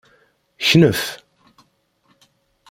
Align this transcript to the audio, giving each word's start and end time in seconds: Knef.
Knef. 0.69 1.03